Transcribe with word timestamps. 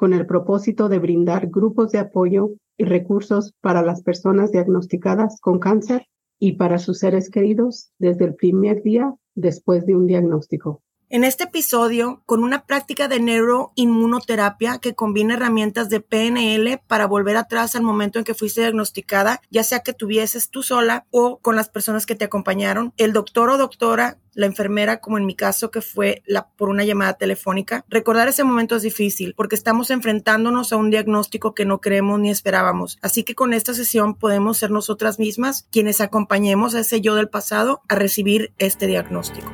con 0.00 0.14
el 0.14 0.24
propósito 0.24 0.88
de 0.88 0.98
brindar 0.98 1.48
grupos 1.50 1.92
de 1.92 1.98
apoyo 1.98 2.52
y 2.78 2.84
recursos 2.84 3.52
para 3.60 3.82
las 3.82 4.02
personas 4.02 4.50
diagnosticadas 4.50 5.38
con 5.42 5.58
cáncer 5.58 6.06
y 6.38 6.52
para 6.52 6.78
sus 6.78 7.00
seres 7.00 7.28
queridos 7.28 7.92
desde 7.98 8.24
el 8.24 8.34
primer 8.34 8.82
día 8.82 9.14
después 9.34 9.84
de 9.84 9.96
un 9.96 10.06
diagnóstico. 10.06 10.80
En 11.12 11.24
este 11.24 11.42
episodio, 11.42 12.22
con 12.24 12.44
una 12.44 12.66
práctica 12.66 13.08
de 13.08 13.18
neuroinmunoterapia 13.18 14.78
que 14.78 14.94
combina 14.94 15.34
herramientas 15.34 15.88
de 15.88 15.98
PNL 15.98 16.80
para 16.86 17.08
volver 17.08 17.36
atrás 17.36 17.74
al 17.74 17.82
momento 17.82 18.20
en 18.20 18.24
que 18.24 18.32
fuiste 18.32 18.60
diagnosticada, 18.60 19.40
ya 19.50 19.64
sea 19.64 19.80
que 19.80 19.92
tuvieses 19.92 20.50
tú 20.50 20.62
sola 20.62 21.06
o 21.10 21.38
con 21.38 21.56
las 21.56 21.68
personas 21.68 22.06
que 22.06 22.14
te 22.14 22.24
acompañaron, 22.24 22.92
el 22.96 23.12
doctor 23.12 23.50
o 23.50 23.58
doctora 23.58 24.18
la 24.34 24.46
enfermera, 24.46 25.00
como 25.00 25.18
en 25.18 25.26
mi 25.26 25.34
caso, 25.34 25.72
que 25.72 25.80
fue 25.80 26.22
por 26.56 26.68
una 26.68 26.84
llamada 26.84 27.14
telefónica. 27.14 27.84
Recordar 27.88 28.28
ese 28.28 28.44
momento 28.44 28.76
es 28.76 28.82
difícil 28.82 29.34
porque 29.36 29.56
estamos 29.56 29.90
enfrentándonos 29.90 30.72
a 30.72 30.76
un 30.76 30.90
diagnóstico 30.90 31.56
que 31.56 31.64
no 31.64 31.80
creemos 31.80 32.20
ni 32.20 32.30
esperábamos. 32.30 33.00
Así 33.02 33.24
que 33.24 33.34
con 33.34 33.52
esta 33.52 33.74
sesión 33.74 34.14
podemos 34.14 34.58
ser 34.58 34.70
nosotras 34.70 35.18
mismas 35.18 35.66
quienes 35.72 36.00
acompañemos 36.00 36.76
a 36.76 36.80
ese 36.80 37.00
yo 37.00 37.16
del 37.16 37.28
pasado 37.28 37.82
a 37.88 37.96
recibir 37.96 38.52
este 38.58 38.86
diagnóstico. 38.86 39.50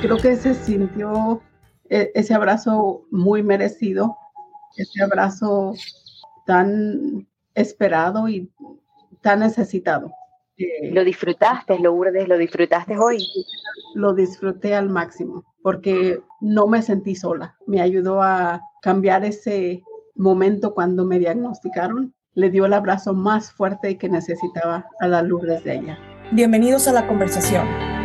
Creo 0.00 0.16
que 0.16 0.36
se 0.36 0.54
sintió 0.54 1.40
e, 1.88 2.10
ese 2.14 2.34
abrazo 2.34 3.06
muy 3.10 3.42
merecido, 3.42 4.16
ese 4.76 5.02
abrazo 5.02 5.74
tan 6.46 7.26
esperado 7.54 8.28
y 8.28 8.50
tan 9.22 9.40
necesitado. 9.40 10.12
¿Lo 10.90 11.04
disfrutaste, 11.04 11.78
Lourdes? 11.78 12.28
¿Lo 12.28 12.38
disfrutaste 12.38 12.96
hoy? 12.96 13.26
Lo 13.94 14.14
disfruté 14.14 14.74
al 14.74 14.88
máximo 14.88 15.44
porque 15.62 16.20
no 16.40 16.66
me 16.66 16.80
sentí 16.80 17.14
sola. 17.14 17.56
Me 17.66 17.80
ayudó 17.80 18.22
a 18.22 18.60
cambiar 18.80 19.24
ese 19.24 19.82
momento 20.14 20.72
cuando 20.72 21.04
me 21.04 21.18
diagnosticaron. 21.18 22.14
Le 22.34 22.50
dio 22.50 22.66
el 22.66 22.72
abrazo 22.72 23.14
más 23.14 23.50
fuerte 23.52 23.98
que 23.98 24.08
necesitaba 24.08 24.86
a 25.00 25.08
la 25.08 25.22
Lourdes 25.22 25.64
de 25.64 25.74
ella. 25.74 25.98
Bienvenidos 26.32 26.86
a 26.88 26.92
la 26.92 27.06
conversación. 27.06 27.95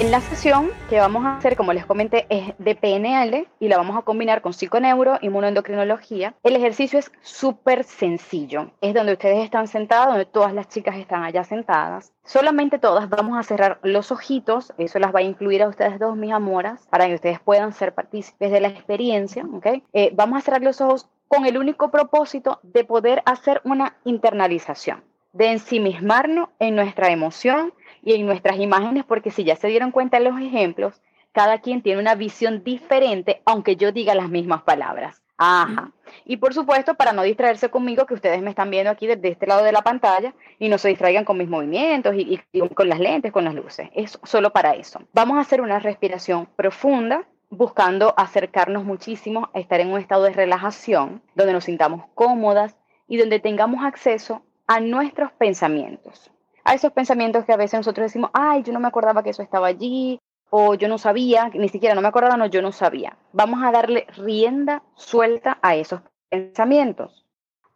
En 0.00 0.10
la 0.10 0.22
sesión 0.22 0.70
que 0.88 0.98
vamos 0.98 1.26
a 1.26 1.36
hacer, 1.36 1.56
como 1.56 1.74
les 1.74 1.84
comenté, 1.84 2.24
es 2.30 2.54
de 2.56 2.74
PNL 2.74 3.46
y 3.60 3.68
la 3.68 3.76
vamos 3.76 3.98
a 3.98 4.00
combinar 4.00 4.40
con 4.40 4.54
psiconeuro, 4.54 5.18
inmunoendocrinología. 5.20 6.32
El 6.42 6.56
ejercicio 6.56 6.98
es 6.98 7.12
súper 7.20 7.84
sencillo. 7.84 8.70
Es 8.80 8.94
donde 8.94 9.12
ustedes 9.12 9.44
están 9.44 9.68
sentados, 9.68 10.14
donde 10.14 10.24
todas 10.24 10.54
las 10.54 10.70
chicas 10.70 10.96
están 10.96 11.22
allá 11.22 11.44
sentadas. 11.44 12.14
Solamente 12.24 12.78
todas 12.78 13.10
vamos 13.10 13.38
a 13.38 13.42
cerrar 13.42 13.78
los 13.82 14.10
ojitos. 14.10 14.72
Eso 14.78 14.98
las 14.98 15.14
va 15.14 15.18
a 15.18 15.22
incluir 15.22 15.62
a 15.62 15.68
ustedes 15.68 15.98
dos, 15.98 16.16
mis 16.16 16.32
amoras, 16.32 16.86
para 16.86 17.06
que 17.06 17.16
ustedes 17.16 17.38
puedan 17.38 17.74
ser 17.74 17.92
partícipes 17.92 18.50
de 18.50 18.60
la 18.60 18.68
experiencia. 18.68 19.44
¿okay? 19.52 19.84
Eh, 19.92 20.12
vamos 20.14 20.38
a 20.38 20.40
cerrar 20.40 20.62
los 20.62 20.80
ojos 20.80 21.10
con 21.28 21.44
el 21.44 21.58
único 21.58 21.90
propósito 21.90 22.58
de 22.62 22.84
poder 22.84 23.22
hacer 23.26 23.60
una 23.64 23.98
internalización, 24.04 25.04
de 25.34 25.52
ensimismarnos 25.52 26.48
en 26.58 26.74
nuestra 26.74 27.10
emoción 27.10 27.74
y 28.02 28.14
en 28.14 28.26
nuestras 28.26 28.58
imágenes, 28.58 29.04
porque 29.04 29.30
si 29.30 29.44
ya 29.44 29.56
se 29.56 29.68
dieron 29.68 29.90
cuenta 29.90 30.16
en 30.16 30.24
los 30.24 30.40
ejemplos, 30.40 31.00
cada 31.32 31.58
quien 31.58 31.82
tiene 31.82 32.00
una 32.00 32.14
visión 32.14 32.64
diferente, 32.64 33.42
aunque 33.44 33.76
yo 33.76 33.92
diga 33.92 34.14
las 34.14 34.28
mismas 34.28 34.62
palabras. 34.62 35.22
Ajá. 35.36 35.90
Y 36.26 36.36
por 36.36 36.52
supuesto, 36.52 36.94
para 36.94 37.12
no 37.12 37.22
distraerse 37.22 37.70
conmigo, 37.70 38.04
que 38.04 38.14
ustedes 38.14 38.42
me 38.42 38.50
están 38.50 38.70
viendo 38.70 38.90
aquí 38.90 39.06
desde 39.06 39.28
este 39.28 39.46
lado 39.46 39.64
de 39.64 39.72
la 39.72 39.80
pantalla 39.80 40.34
y 40.58 40.68
no 40.68 40.76
se 40.76 40.88
distraigan 40.88 41.24
con 41.24 41.38
mis 41.38 41.48
movimientos 41.48 42.14
y, 42.14 42.38
con 42.74 42.88
las 42.88 43.00
lentes, 43.00 43.32
con 43.32 43.44
las 43.44 43.54
luces. 43.54 43.88
Es 43.94 44.18
solo 44.22 44.50
para 44.50 44.74
eso. 44.74 45.00
Vamos 45.14 45.38
a 45.38 45.40
hacer 45.40 45.62
una 45.62 45.78
respiración 45.78 46.46
profunda, 46.56 47.24
buscando 47.48 48.12
acercarnos 48.18 48.84
muchísimo 48.84 49.48
a 49.54 49.60
estar 49.60 49.80
en 49.80 49.90
un 49.90 49.98
estado 49.98 50.24
de 50.24 50.32
relajación, 50.32 51.22
donde 51.34 51.54
nos 51.54 51.64
sintamos 51.64 52.04
cómodas 52.14 52.76
y 53.08 53.16
donde 53.16 53.40
tengamos 53.40 53.82
acceso 53.84 54.42
a 54.66 54.80
nuestros 54.80 55.32
pensamientos 55.32 56.30
a 56.70 56.74
esos 56.74 56.92
pensamientos 56.92 57.44
que 57.44 57.52
a 57.52 57.56
veces 57.56 57.80
nosotros 57.80 58.04
decimos, 58.04 58.30
ay, 58.32 58.62
yo 58.62 58.72
no 58.72 58.78
me 58.78 58.86
acordaba 58.86 59.24
que 59.24 59.30
eso 59.30 59.42
estaba 59.42 59.66
allí, 59.66 60.20
o 60.50 60.74
yo 60.74 60.86
no 60.86 60.98
sabía, 60.98 61.50
ni 61.52 61.68
siquiera 61.68 61.96
no 61.96 62.00
me 62.00 62.06
acordaba, 62.06 62.36
no, 62.36 62.46
yo 62.46 62.62
no 62.62 62.70
sabía. 62.70 63.16
Vamos 63.32 63.60
a 63.64 63.72
darle 63.72 64.06
rienda 64.16 64.84
suelta 64.94 65.58
a 65.62 65.74
esos 65.74 66.00
pensamientos. 66.28 67.26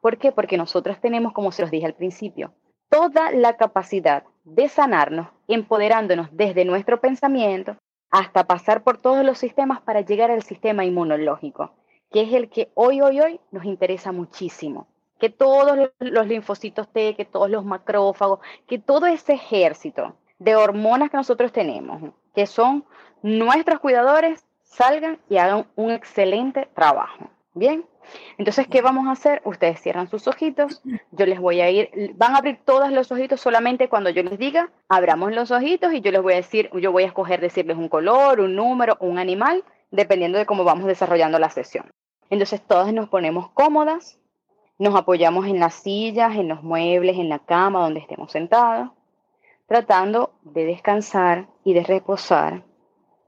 ¿Por 0.00 0.16
qué? 0.16 0.31
Porque 0.31 0.56
nosotros 0.56 1.00
tenemos, 1.00 1.32
como 1.32 1.50
se 1.50 1.62
los 1.62 1.72
dije 1.72 1.87
al 1.87 1.94
principio, 1.94 2.55
toda 2.88 3.32
la 3.32 3.56
capacidad 3.56 4.22
de 4.44 4.69
sanarnos, 4.69 5.26
empoderándonos 5.49 6.28
desde 6.31 6.65
nuestro 6.65 7.00
pensamiento 7.00 7.76
hasta 8.12 8.44
pasar 8.44 8.84
por 8.84 8.99
todos 8.99 9.25
los 9.25 9.38
sistemas 9.38 9.81
para 9.81 10.03
llegar 10.03 10.31
al 10.31 10.44
sistema 10.44 10.84
inmunológico, 10.84 11.72
que 12.12 12.21
es 12.21 12.32
el 12.32 12.49
que 12.49 12.71
hoy, 12.75 13.00
hoy, 13.00 13.21
hoy 13.21 13.41
nos 13.50 13.65
interesa 13.65 14.12
muchísimo 14.12 14.87
que 15.25 15.31
todos 15.31 15.91
los 16.01 16.27
linfocitos 16.27 16.87
T, 16.93 17.15
que 17.17 17.25
todos 17.25 17.49
los 17.49 17.65
macrófagos, 17.65 18.41
que 18.67 18.79
todo 18.79 19.07
ese 19.07 19.33
ejército 19.33 20.15
de 20.39 20.55
hormonas 20.55 21.09
que 21.09 21.17
nosotros 21.17 21.51
tenemos, 21.51 22.12
que 22.35 22.45
son 22.47 22.85
nuestros 23.23 23.81
cuidadores, 23.81 24.45
salgan 24.65 25.19
y 25.31 25.39
hagan 25.39 25.67
un 25.77 25.93
excelente 25.93 26.69
trabajo. 26.75 27.31
Bien, 27.55 27.87
entonces, 28.37 28.69
¿qué 28.69 28.83
vamos 28.83 29.07
a 29.07 29.12
hacer? 29.12 29.41
Ustedes 29.47 29.81
cierran 29.81 30.11
sus 30.11 30.29
ojitos, 30.29 30.83
yo 31.11 31.25
les 31.25 31.41
voy 31.41 31.62
a 31.62 31.71
ir, 31.71 32.12
van 32.17 32.35
a 32.35 32.39
abrir 32.41 32.59
todos 32.62 32.93
los 32.93 33.11
ojitos 33.11 33.41
solamente 33.41 33.89
cuando 33.89 34.11
yo 34.11 34.23
les 34.23 34.39
diga, 34.39 34.73
abramos 34.91 35.33
los 35.33 35.51
ojitos 35.51 35.95
y 35.95 36.03
yo 36.03 36.12
les 36.12 36.21
voy 36.21 36.35
a 36.35 36.37
decir, 36.37 36.69
yo 36.75 36.93
voy 36.93 37.05
a 37.05 37.06
escoger 37.06 37.41
decirles 37.41 37.79
un 37.79 37.89
color, 37.89 38.41
un 38.41 38.56
número, 38.56 38.99
un 39.01 39.19
animal, 39.19 39.65
dependiendo 39.91 40.37
de 40.37 40.45
cómo 40.45 40.65
vamos 40.65 40.85
desarrollando 40.85 41.39
la 41.39 41.49
sesión. 41.49 41.91
Entonces, 42.29 42.61
todas 42.61 42.93
nos 42.93 43.09
ponemos 43.09 43.49
cómodas, 43.53 44.19
nos 44.79 44.95
apoyamos 44.95 45.47
en 45.47 45.61
las 45.61 45.75
sillas, 45.75 46.37
en 46.37 46.49
los 46.49 46.62
muebles, 46.62 47.17
en 47.17 47.29
la 47.29 47.39
cama 47.39 47.83
donde 47.83 48.01
estemos 48.01 48.33
sentados, 48.33 48.91
tratando 49.67 50.35
de 50.43 50.65
descansar 50.65 51.49
y 51.65 51.75
de 51.75 51.85
reposar 51.85 52.65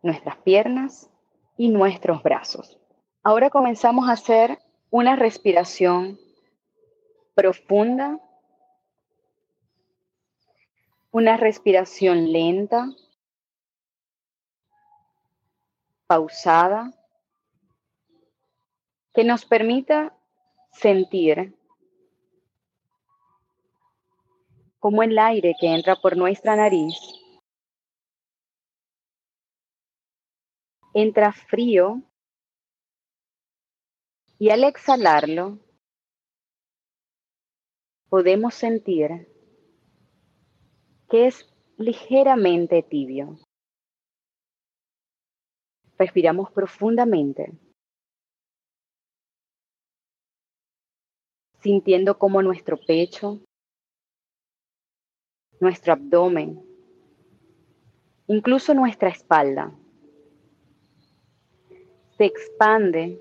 nuestras 0.03 0.37
piernas 0.39 1.11
y 1.57 1.69
nuestros 1.69 2.23
brazos. 2.23 2.79
Ahora 3.23 3.51
comenzamos 3.51 4.09
a 4.09 4.12
hacer 4.12 4.59
una 4.91 5.17
respiración 5.17 6.19
profunda, 7.34 8.21
una 11.11 11.37
respiración 11.37 12.33
lenta, 12.33 12.89
pausada, 16.07 16.93
que 19.13 19.25
nos 19.25 19.45
permita 19.45 20.16
sentir 20.81 21.55
como 24.79 25.03
el 25.03 25.19
aire 25.19 25.55
que 25.61 25.75
entra 25.75 25.97
por 25.97 26.17
nuestra 26.17 26.55
nariz 26.57 26.95
entra 30.99 31.31
frío 31.33 32.03
y 34.39 34.49
al 34.51 34.65
exhalarlo 34.65 35.59
podemos 38.09 38.55
sentir 38.55 39.29
que 41.11 41.27
es 41.27 41.47
ligeramente 41.77 42.83
tibio. 42.83 43.39
Respiramos 45.99 46.51
profundamente. 46.51 47.53
Sintiendo 51.63 52.19
como 52.19 52.43
nuestro 52.43 52.77
pecho, 52.77 53.41
nuestro 55.61 55.95
abdomen, 55.95 56.63
incluso 58.27 58.75
nuestra 58.75 59.09
espalda, 59.09 59.73
se 62.17 62.25
expande 62.25 63.21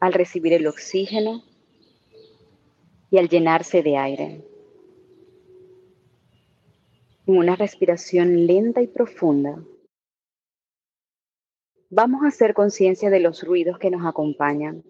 al 0.00 0.12
recibir 0.12 0.52
el 0.52 0.66
oxígeno 0.66 1.42
y 3.10 3.18
al 3.18 3.28
llenarse 3.28 3.82
de 3.82 3.96
aire. 3.96 4.44
En 7.26 7.38
una 7.38 7.56
respiración 7.56 8.46
lenta 8.46 8.82
y 8.82 8.86
profunda, 8.86 9.60
Vamos 11.88 12.24
a 12.24 12.28
hacer 12.28 12.52
conciencia 12.52 13.10
de 13.10 13.20
los 13.20 13.44
ruidos 13.44 13.78
que 13.78 13.90
nos 13.90 14.04
acompañan. 14.04 14.82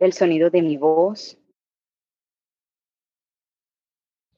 El 0.00 0.14
sonido 0.14 0.48
de 0.48 0.62
mi 0.62 0.78
voz. 0.78 1.38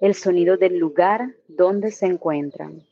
El 0.01 0.17
sonido 0.17 0.57
del 0.57 0.77
lugar 0.77 1.37
donde 1.47 1.93
se 1.93 2.07
encuentran. 2.07 2.85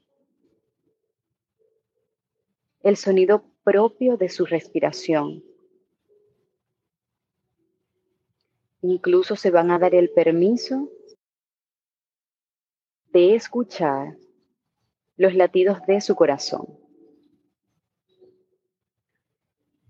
El 2.85 2.97
sonido 2.97 3.43
propio 3.65 4.17
de 4.17 4.29
su 4.29 4.47
respiración. 4.47 5.43
Incluso 8.83 9.35
se 9.35 9.51
van 9.51 9.73
a 9.73 9.81
dar 9.81 9.97
el 9.97 10.11
permiso 10.11 10.93
de 13.13 13.35
escuchar 13.35 14.17
los 15.17 15.35
latidos 15.35 15.85
de 15.89 16.01
su 16.01 16.15
corazón. 16.15 16.79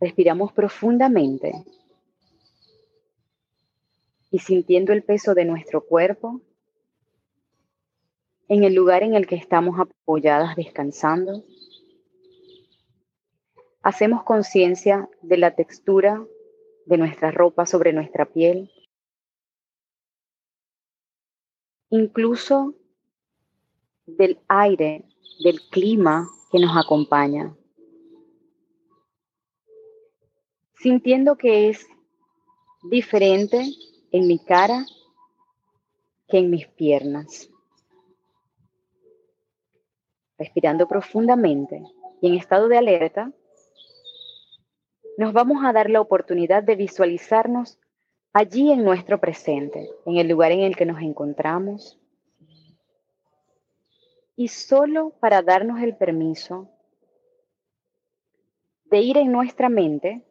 Respiramos 0.00 0.54
profundamente 0.54 1.66
y 4.30 4.38
sintiendo 4.38 4.92
el 4.92 5.02
peso 5.02 5.34
de 5.34 5.44
nuestro 5.44 5.84
cuerpo 5.84 6.40
en 8.48 8.64
el 8.64 8.74
lugar 8.74 9.02
en 9.02 9.14
el 9.14 9.26
que 9.26 9.36
estamos 9.36 9.78
apoyadas 9.78 10.56
descansando, 10.56 11.44
hacemos 13.82 14.24
conciencia 14.24 15.08
de 15.22 15.36
la 15.36 15.54
textura 15.54 16.24
de 16.86 16.98
nuestra 16.98 17.30
ropa 17.30 17.66
sobre 17.66 17.92
nuestra 17.92 18.26
piel, 18.26 18.70
incluso 21.90 22.74
del 24.06 24.40
aire, 24.48 25.04
del 25.44 25.60
clima 25.70 26.28
que 26.50 26.58
nos 26.58 26.76
acompaña. 26.76 27.54
Sintiendo 30.74 31.36
que 31.36 31.68
es 31.68 31.86
diferente 32.82 33.64
en 34.12 34.26
mi 34.26 34.38
cara 34.38 34.86
que 36.28 36.38
en 36.38 36.50
mis 36.50 36.66
piernas. 36.66 37.48
Respirando 40.38 40.88
profundamente 40.88 41.82
y 42.20 42.28
en 42.28 42.34
estado 42.34 42.68
de 42.68 42.78
alerta, 42.78 43.32
nos 45.18 45.32
vamos 45.32 45.64
a 45.64 45.72
dar 45.72 45.90
la 45.90 46.00
oportunidad 46.00 46.62
de 46.62 46.76
visualizarnos 46.76 47.78
allí 48.32 48.70
en 48.70 48.84
nuestro 48.84 49.20
presente, 49.20 49.90
en 50.06 50.16
el 50.16 50.28
lugar 50.28 50.52
en 50.52 50.60
el 50.60 50.76
que 50.76 50.86
nos 50.86 51.02
encontramos, 51.02 51.98
y 54.36 54.48
solo 54.48 55.10
para 55.20 55.42
darnos 55.42 55.82
el 55.82 55.94
permiso 55.96 56.70
de 58.84 59.00
ir 59.00 59.18
en 59.18 59.30
nuestra 59.30 59.68
mente 59.68 60.24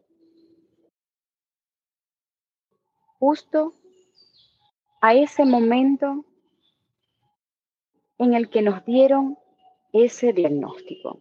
justo 3.19 3.73
a 5.01 5.13
ese 5.13 5.45
momento 5.45 6.25
en 8.17 8.33
el 8.33 8.49
que 8.49 8.61
nos 8.61 8.83
dieron 8.85 9.37
ese 9.93 10.33
diagnóstico. 10.33 11.19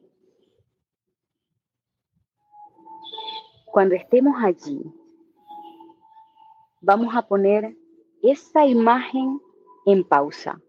Cuando 3.66 3.94
estemos 3.94 4.34
allí, 4.42 4.82
vamos 6.80 7.14
a 7.14 7.22
poner 7.22 7.76
esa 8.22 8.66
imagen 8.66 9.40
en 9.86 10.04
pausa. 10.04 10.60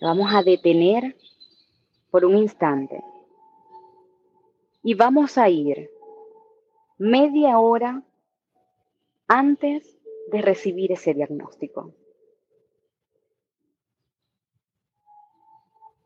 vamos 0.00 0.34
a 0.34 0.42
detener 0.42 1.16
por 2.10 2.24
un 2.24 2.36
instante. 2.36 3.02
Y 4.82 4.94
vamos 4.94 5.38
a 5.38 5.48
ir 5.48 5.90
media 6.98 7.58
hora 7.58 8.02
antes 9.26 9.93
de 10.30 10.42
recibir 10.42 10.92
ese 10.92 11.14
diagnóstico. 11.14 11.94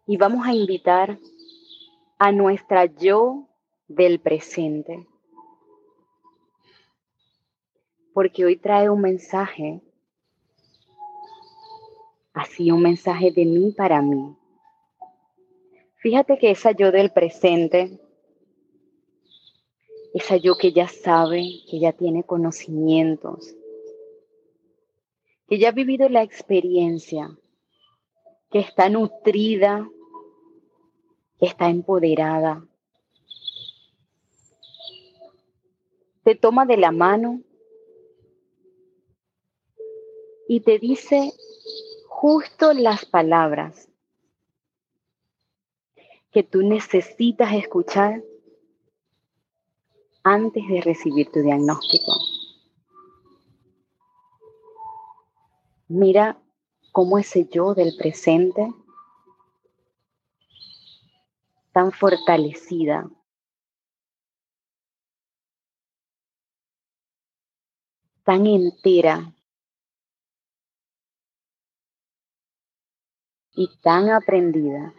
Y 0.07 0.17
vamos 0.17 0.47
a 0.47 0.55
invitar 0.55 1.19
a 2.19 2.33
nuestra 2.33 2.87
yo 2.87 3.47
del 3.87 4.21
presente. 4.21 5.07
Porque 8.13 8.45
hoy 8.45 8.57
trae 8.57 8.91
un 8.91 9.01
mensaje, 9.01 9.81
así 12.33 12.71
un 12.71 12.83
mensaje 12.83 13.31
de 13.31 13.45
mí 13.45 13.73
para 13.73 14.03
mí. 14.03 14.35
Fíjate 15.97 16.39
que 16.39 16.51
esa 16.51 16.73
yo 16.73 16.91
del 16.91 17.13
presente, 17.13 18.01
esa 20.15 20.37
yo 20.37 20.57
que 20.57 20.73
ya 20.73 20.89
sabe, 20.89 21.43
que 21.71 21.81
ya 21.81 21.93
tiene 21.93 22.25
conocimientos, 22.25 23.55
que 25.49 25.59
ya 25.59 25.71
ha 25.71 25.73
vivido 25.73 26.09
la 26.09 26.23
experiencia, 26.23 27.31
que 28.51 28.59
está 28.59 28.89
nutrida, 28.89 29.89
que 31.39 31.47
está 31.47 31.69
empoderada, 31.69 32.67
te 36.23 36.35
toma 36.35 36.67
de 36.67 36.77
la 36.77 36.93
mano 36.93 37.43
y 40.47 40.61
te 40.61 40.79
dice 40.79 41.33
justo 42.07 42.75
las 42.75 43.07
palabras 43.07 43.89
que 46.31 46.43
tú 46.43 46.61
necesitas 46.61 47.55
escuchar 47.55 48.23
antes 50.23 50.69
de 50.69 50.83
recibir 50.83 51.31
tu 51.33 51.41
diagnóstico. 51.41 52.13
Mira 55.89 56.39
cómo 56.93 57.19
ese 57.19 57.49
yo 57.49 57.75
del 57.75 57.97
presente, 57.97 58.73
tan 61.73 61.93
fortalecida, 61.93 63.09
tan 68.25 68.47
entera 68.47 69.35
y 73.53 73.69
tan 73.83 74.11
aprendida, 74.11 74.95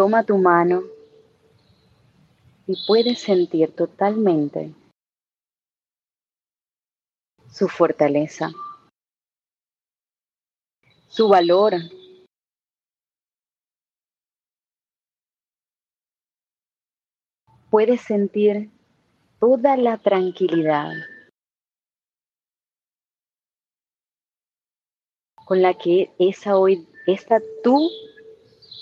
Toma 0.00 0.24
tu 0.24 0.38
mano 0.38 0.82
y 2.66 2.74
puedes 2.86 3.18
sentir 3.18 3.76
totalmente 3.76 4.72
su 7.50 7.68
fortaleza, 7.68 8.50
su 11.08 11.28
valor. 11.28 11.74
Puedes 17.70 18.00
sentir 18.00 18.70
toda 19.38 19.76
la 19.76 19.98
tranquilidad 19.98 20.92
con 25.44 25.62
la 25.62 25.74
que 25.74 26.12
esa 26.18 26.56
hoy, 26.56 26.86
esta 27.06 27.40
tú 27.62 27.90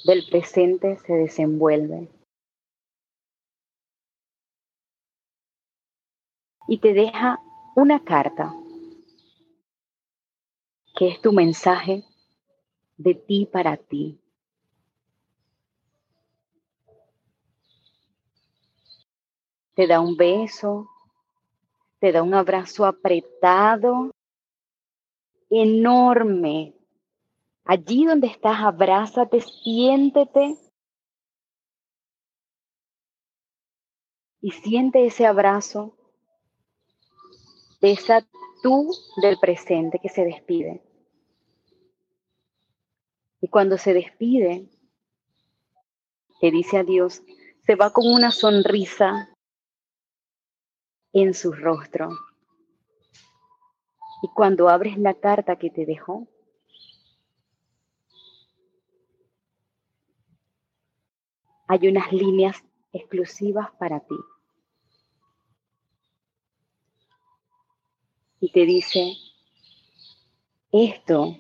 del 0.05 0.27
presente 0.29 0.99
se 0.99 1.15
desenvuelve. 1.15 2.09
Y 6.67 6.79
te 6.79 6.93
deja 6.93 7.41
una 7.79 8.03
carta, 8.03 8.53
que 10.97 11.07
es 11.09 11.21
tu 11.21 11.33
mensaje 11.33 12.05
de 12.97 13.15
ti 13.15 13.47
para 13.47 13.77
ti. 13.77 14.21
Te 19.75 19.87
da 19.87 20.01
un 20.01 20.17
beso, 20.17 20.89
te 22.01 22.11
da 22.11 22.25
un 22.25 22.35
abrazo 22.35 22.85
apretado, 22.85 24.11
enorme, 25.49 26.75
Allí 27.65 28.07
donde 28.07 28.29
estás, 28.29 28.61
abrázate, 28.61 29.43
siéntete 29.43 30.57
y 34.41 34.53
siente 34.53 35.05
ese 35.05 35.27
abrazo 35.27 35.98
de 37.81 37.93
esa 37.93 38.27
tú 38.63 38.93
del 39.23 39.39
presente 39.39 39.99
que 40.01 40.09
se 40.09 40.25
despide. 40.25 40.83
Y 43.41 43.49
cuando 43.49 43.79
se 43.79 43.95
despide, 43.95 44.69
te 46.41 46.51
dice 46.51 46.79
adiós, 46.79 47.23
se 47.65 47.75
va 47.75 47.93
con 47.93 48.07
una 48.07 48.31
sonrisa 48.31 49.29
en 51.13 51.35
su 51.35 51.53
rostro. 51.53 52.11
Y 54.23 54.29
cuando 54.35 54.69
abres 54.69 54.99
la 54.99 55.15
carta 55.15 55.57
que 55.57 55.71
te 55.71 55.87
dejó, 55.87 56.27
hay 61.69 61.87
unas 61.87 62.13
líneas 62.13 62.65
exclusivas 62.93 63.71
para 63.79 64.01
ti. 64.01 64.17
Y 68.41 68.53
te 68.53 68.67
dice, 68.67 69.15
esto 70.73 71.39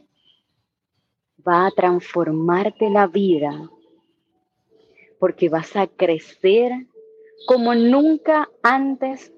va 1.47 1.67
a 1.67 1.71
transformarte 1.71 2.91
la 2.91 3.07
vida 3.07 3.71
porque 5.19 5.49
vas 5.49 5.77
a 5.77 5.87
crecer 5.87 6.73
como 7.47 7.75
nunca 7.75 8.51
antes 8.63 9.33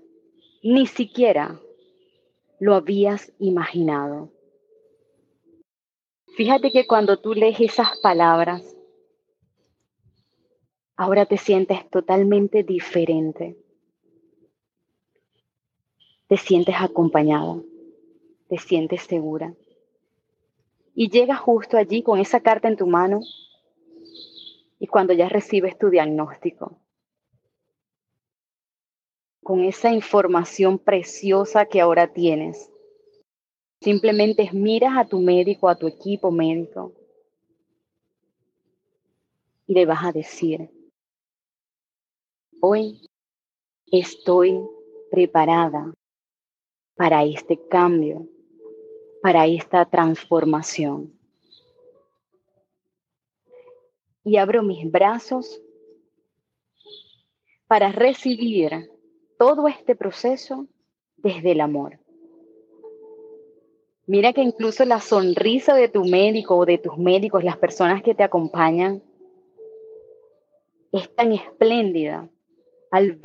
ni 0.62 0.86
siquiera 0.86 1.60
lo 2.58 2.74
habías 2.74 3.32
imaginado. 3.38 4.30
Fíjate 6.36 6.70
que 6.70 6.86
cuando 6.86 7.18
tú 7.18 7.34
lees 7.34 7.60
esas 7.60 7.98
palabras, 8.02 8.76
ahora 10.96 11.26
te 11.26 11.36
sientes 11.36 11.88
totalmente 11.90 12.62
diferente. 12.62 13.56
Te 16.30 16.36
sientes 16.36 16.76
acompañado, 16.78 17.64
te 18.48 18.56
sientes 18.56 19.02
segura. 19.02 19.52
Y 20.94 21.10
llegas 21.10 21.40
justo 21.40 21.76
allí 21.76 22.04
con 22.04 22.20
esa 22.20 22.38
carta 22.38 22.68
en 22.68 22.76
tu 22.76 22.86
mano 22.86 23.18
y 24.78 24.86
cuando 24.86 25.12
ya 25.12 25.28
recibes 25.28 25.76
tu 25.76 25.90
diagnóstico, 25.90 26.78
con 29.42 29.64
esa 29.64 29.90
información 29.90 30.78
preciosa 30.78 31.66
que 31.66 31.80
ahora 31.80 32.12
tienes, 32.12 32.70
simplemente 33.80 34.50
miras 34.52 34.98
a 34.98 35.08
tu 35.08 35.18
médico, 35.18 35.68
a 35.68 35.74
tu 35.74 35.88
equipo 35.88 36.30
médico 36.30 36.94
y 39.66 39.74
le 39.74 39.84
vas 39.84 40.04
a 40.04 40.12
decir, 40.12 40.70
hoy 42.60 43.04
estoy 43.90 44.60
preparada 45.10 45.92
para 47.00 47.24
este 47.24 47.58
cambio, 47.66 48.28
para 49.22 49.46
esta 49.46 49.86
transformación 49.86 51.18
y 54.22 54.36
abro 54.36 54.62
mis 54.62 54.90
brazos 54.90 55.62
para 57.66 57.90
recibir 57.90 58.90
todo 59.38 59.66
este 59.66 59.96
proceso 59.96 60.66
desde 61.16 61.52
el 61.52 61.62
amor. 61.62 61.98
Mira 64.06 64.34
que 64.34 64.42
incluso 64.42 64.84
la 64.84 65.00
sonrisa 65.00 65.74
de 65.74 65.88
tu 65.88 66.04
médico 66.04 66.54
o 66.58 66.66
de 66.66 66.76
tus 66.76 66.98
médicos, 66.98 67.42
las 67.42 67.56
personas 67.56 68.02
que 68.02 68.14
te 68.14 68.24
acompañan, 68.24 69.02
es 70.92 71.08
tan 71.14 71.32
espléndida 71.32 72.28
al, 72.90 73.18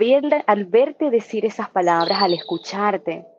al 0.48 0.64
verte 0.64 1.10
decir 1.10 1.46
esas 1.46 1.70
palabras, 1.72 2.24
al 2.24 2.34
escucharte, 2.34 3.35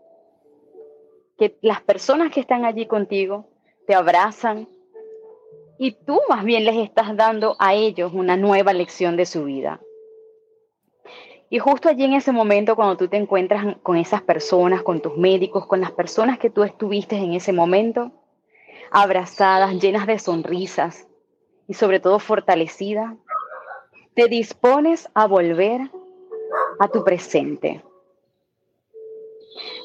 que 1.39 1.59
las 1.61 1.81
personas 1.83 2.33
que 2.33 2.41
están 2.41 2.65
allí 2.65 2.87
contigo 2.87 3.49
te 3.87 3.95
abrazan, 3.95 4.69
y 5.79 5.93
tú 5.93 6.21
más 6.29 6.45
bien 6.45 6.65
les 6.65 6.77
estás 6.77 7.17
dando 7.17 7.57
a 7.59 7.75
ellos 7.75 8.13
una 8.15 8.37
nueva 8.37 8.73
lección 8.73 9.17
de 9.17 9.27
su 9.27 9.45
vida. 9.45 9.81
Y 11.49 11.59
justo 11.59 11.89
allí 11.89 12.05
en 12.05 12.15
ese 12.15 12.33
momento, 12.33 12.75
cuando 12.75 12.97
tú 12.97 13.09
te 13.09 13.17
encuentras 13.17 13.77
con 13.83 13.97
esas 13.97 14.23
personas, 14.23 14.83
con 14.83 15.01
tus 15.01 15.17
médicos, 15.17 15.67
con 15.67 15.81
las 15.81 15.93
personas 15.93 16.39
que 16.39 16.51
tú 16.51 16.65
estuviste 16.65 17.17
en 17.17 17.35
ese 17.35 17.53
momento, 17.53 18.11
abrazadas, 18.91 19.79
llenas 19.79 20.07
de 20.07 20.19
sonrisas 20.19 21.07
y 21.69 21.75
sobre 21.75 22.01
todo 22.01 22.19
fortalecidas, 22.19 23.15
te 24.15 24.27
dispones 24.29 25.09
a 25.15 25.27
volver 25.27 25.83
a 26.81 26.89
tu 26.89 27.05
presente, 27.05 27.83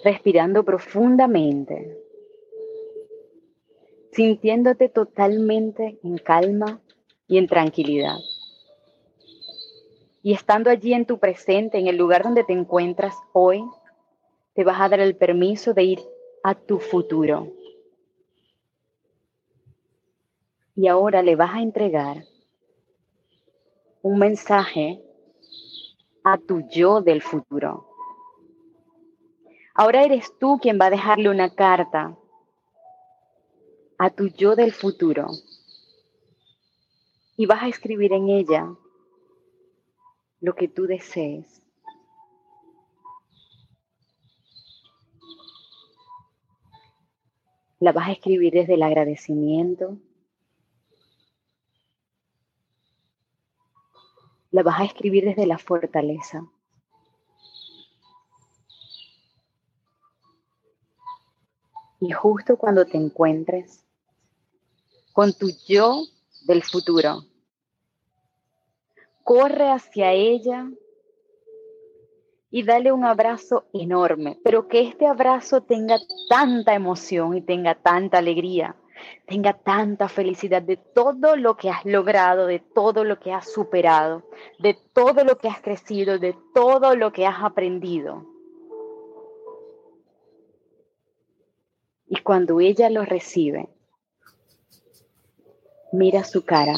respirando 0.04 0.64
profundamente 0.64 2.02
sintiéndote 4.12 4.90
totalmente 4.90 6.00
en 6.04 6.18
calma 6.18 6.82
y 7.28 7.38
en 7.38 7.48
tranquilidad. 7.48 8.18
Y 10.24 10.34
estando 10.34 10.70
allí 10.70 10.94
en 10.94 11.06
tu 11.06 11.18
presente, 11.18 11.80
en 11.80 11.88
el 11.88 11.98
lugar 11.98 12.24
donde 12.24 12.44
te 12.44 12.54
encuentras 12.54 13.16
hoy, 13.34 13.64
te 14.54 14.64
vas 14.64 14.80
a 14.80 14.90
dar 14.90 15.00
el 15.00 15.16
permiso 15.16 15.74
de 15.74 15.84
ir 15.84 16.00
a 16.44 16.54
tu 16.56 16.80
futuro. 16.80 17.48
Y 20.76 20.88
ahora 20.88 21.22
le 21.22 21.36
vas 21.36 21.56
a 21.56 21.62
entregar 21.62 22.26
un 24.02 24.20
mensaje 24.20 25.02
a 26.24 26.38
tu 26.38 26.68
yo 26.70 27.02
del 27.02 27.22
futuro. 27.22 27.91
Ahora 29.82 30.04
eres 30.04 30.38
tú 30.38 30.60
quien 30.62 30.78
va 30.80 30.86
a 30.86 30.90
dejarle 30.92 31.28
una 31.28 31.56
carta 31.56 32.16
a 33.98 34.12
tu 34.12 34.28
yo 34.28 34.56
del 34.56 34.74
futuro 34.74 35.26
y 37.36 37.48
vas 37.48 37.64
a 37.64 37.68
escribir 37.68 38.14
en 38.14 38.30
ella 38.30 38.76
lo 40.40 40.54
que 40.54 40.68
tú 40.68 40.86
desees. 40.86 41.64
La 47.80 47.92
vas 47.92 48.10
a 48.10 48.12
escribir 48.12 48.54
desde 48.54 48.76
el 48.76 48.84
agradecimiento. 48.84 49.98
La 54.52 54.62
vas 54.62 54.80
a 54.80 54.84
escribir 54.84 55.26
desde 55.26 55.48
la 55.48 55.58
fortaleza. 55.58 56.46
Y 62.02 62.12
justo 62.12 62.58
cuando 62.58 62.86
te 62.86 62.98
encuentres 62.98 63.86
con 65.14 65.34
tu 65.34 65.50
yo 65.68 66.04
del 66.46 66.64
futuro. 66.64 67.24
Corre 69.24 69.70
hacia 69.70 70.12
ella 70.12 70.70
y 72.50 72.64
dale 72.64 72.92
un 72.92 73.06
abrazo 73.06 73.66
enorme, 73.72 74.40
pero 74.44 74.68
que 74.68 74.82
este 74.82 75.06
abrazo 75.06 75.62
tenga 75.62 76.00
tanta 76.28 76.74
emoción 76.74 77.38
y 77.38 77.42
tenga 77.42 77.76
tanta 77.76 78.18
alegría, 78.18 78.76
tenga 79.28 79.54
tanta 79.54 80.10
felicidad 80.10 80.62
de 80.62 80.78
todo 80.78 81.36
lo 81.36 81.56
que 81.56 81.70
has 81.70 81.86
logrado, 81.86 82.48
de 82.48 82.60
todo 82.60 83.04
lo 83.04 83.20
que 83.20 83.32
has 83.32 83.50
superado, 83.52 84.24
de 84.60 84.78
todo 84.94 85.24
lo 85.24 85.38
que 85.38 85.48
has 85.48 85.62
crecido, 85.62 86.20
de 86.20 86.36
todo 86.54 86.96
lo 86.96 87.14
que 87.14 87.26
has 87.26 87.44
aprendido. 87.44 88.26
Y 92.12 92.18
cuando 92.22 92.60
ella 92.60 92.90
lo 92.90 93.06
recibe, 93.06 93.70
Mira 95.94 96.24
su 96.24 96.46
cara. 96.46 96.76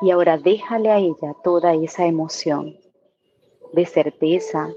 Y 0.00 0.10
ahora 0.10 0.38
déjale 0.38 0.90
a 0.90 0.98
ella 0.98 1.34
toda 1.44 1.74
esa 1.74 2.06
emoción 2.06 2.78
de 3.74 3.84
certeza, 3.84 4.72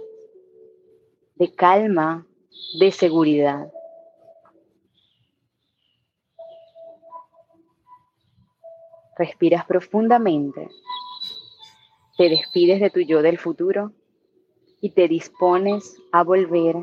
de 1.35 1.55
calma, 1.55 2.27
de 2.79 2.91
seguridad. 2.91 3.71
Respiras 9.17 9.65
profundamente, 9.65 10.67
te 12.17 12.27
despides 12.27 12.81
de 12.81 12.89
tu 12.89 12.99
yo 12.99 13.21
del 13.21 13.37
futuro 13.37 13.93
y 14.81 14.89
te 14.89 15.07
dispones 15.07 15.95
a 16.11 16.23
volver 16.23 16.75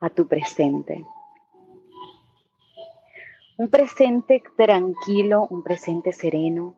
a 0.00 0.10
tu 0.10 0.26
presente. 0.26 1.04
Un 3.58 3.68
presente 3.68 4.42
tranquilo, 4.56 5.46
un 5.50 5.62
presente 5.62 6.12
sereno, 6.12 6.74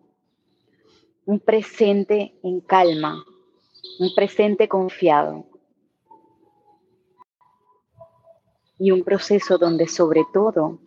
un 1.27 1.41
presente 1.41 2.39
en 2.43 2.61
calma, 2.61 3.25
un 3.99 4.15
presente 4.15 4.69
confiado. 4.69 5.45
Y 8.79 8.93
un 8.93 9.03
proceso 9.03 9.59
donde 9.59 9.89
sobre 9.89 10.25
todo 10.33 10.79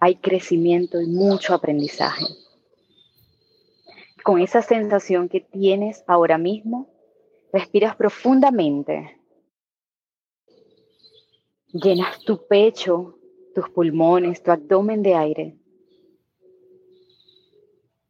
hay 0.00 0.16
crecimiento 0.16 1.00
y 1.00 1.06
mucho 1.06 1.54
aprendizaje. 1.54 2.26
Con 4.22 4.40
esa 4.40 4.60
sensación 4.60 5.28
que 5.30 5.40
tienes 5.40 6.04
ahora 6.06 6.36
mismo, 6.36 6.88
respiras 7.52 7.96
profundamente. 7.96 9.19
Llenas 11.72 12.18
tu 12.24 12.46
pecho 12.46 13.16
tus 13.54 13.68
pulmones, 13.70 14.42
tu 14.42 14.50
abdomen 14.50 15.02
de 15.02 15.14
aire. 15.14 15.56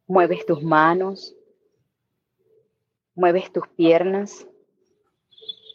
Mueves 0.07 0.45
tus 0.45 0.61
manos, 0.61 1.35
mueves 3.15 3.51
tus 3.51 3.67
piernas 3.69 4.47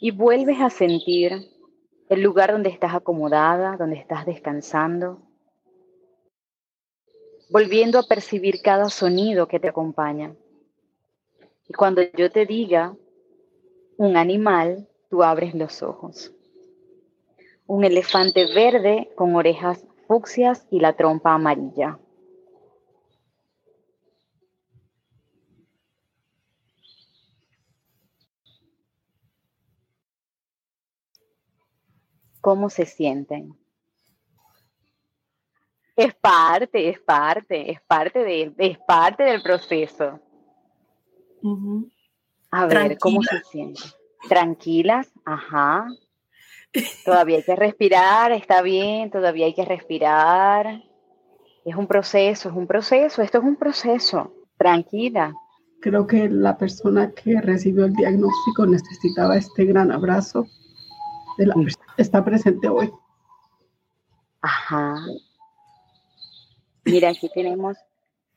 y 0.01 0.11
vuelves 0.11 0.61
a 0.61 0.71
sentir 0.71 1.51
el 2.09 2.23
lugar 2.23 2.53
donde 2.53 2.69
estás 2.69 2.95
acomodada, 2.95 3.77
donde 3.77 3.97
estás 3.97 4.27
descansando. 4.27 5.23
volviendo 7.49 8.01
a 8.01 8.03
percibir 8.03 8.61
cada 8.61 8.91
sonido 8.91 9.47
que 9.47 9.61
te 9.61 9.69
acompaña. 9.69 10.35
Y 11.69 11.73
cuando 11.75 12.03
yo 12.03 12.29
te 12.29 12.45
diga 12.45 12.97
un 13.97 14.17
animal, 14.17 14.89
tú 15.09 15.23
abres 15.23 15.55
los 15.55 15.81
ojos. 15.81 16.36
Un 17.67 17.85
elefante 17.85 18.47
verde 18.55 19.11
con 19.17 19.35
orejas 19.35 19.85
fucsias 20.07 20.67
y 20.71 20.81
la 20.81 20.95
trompa 20.95 21.35
amarilla. 21.35 21.99
¿Cómo 32.41 32.71
se 32.71 32.87
sienten? 32.87 33.59
Es 35.97 36.15
parte, 36.15 36.89
es 36.91 37.01
parte, 37.01 37.73
es 37.73 37.81
parte, 37.81 38.21
de, 38.21 38.55
es 38.59 38.79
parte 38.87 39.25
del 39.25 39.43
proceso. 39.43 40.21
A 42.53 42.67
ver, 42.67 42.99
¿cómo 42.99 43.23
se 43.23 43.43
sienten? 43.43 43.91
Tranquilas, 44.29 45.11
ajá. 45.25 45.89
Todavía 47.05 47.37
hay 47.39 47.43
que 47.43 47.57
respirar, 47.57 48.33
está 48.33 48.63
bien, 48.63 49.11
todavía 49.11 49.47
hay 49.47 49.55
que 49.55 49.65
respirar. 49.65 50.83
Es 51.65 51.75
un 51.75 51.87
proceso, 51.87 52.49
es 52.49 52.55
un 52.55 52.67
proceso, 52.67 53.23
esto 53.23 53.39
es 53.39 53.45
un 53.45 53.57
proceso. 53.57 54.33
Tranquila. 54.57 55.35
Creo 55.81 56.07
que 56.07 56.29
la 56.29 56.57
persona 56.57 57.13
que 57.13 57.41
recibió 57.41 57.85
el 57.85 57.93
diagnóstico 57.93 58.67
necesitaba 58.67 59.37
este 59.37 59.65
gran 59.65 59.93
abrazo 59.93 60.47
de 61.39 61.47
la 61.47 61.55
persona 61.55 61.87
que 61.97 62.03
está 62.03 62.25
presente 62.25 62.69
hoy. 62.69 62.91
Ajá. 64.41 64.97
Mira, 66.85 67.11
aquí 67.11 67.29
tenemos 67.35 67.77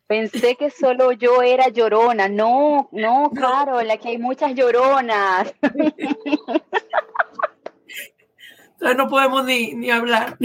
Pensé 0.09 0.55
que 0.55 0.71
solo 0.71 1.11
yo 1.11 1.43
era 1.43 1.67
llorona. 1.67 2.27
No, 2.27 2.89
no, 2.91 3.29
claro, 3.29 3.79
la 3.83 3.97
que 3.97 4.07
hay 4.09 4.17
muchas 4.17 4.55
lloronas. 4.55 5.53
no 8.97 9.07
podemos 9.07 9.45
ni, 9.45 9.89
hablar. 9.89 10.37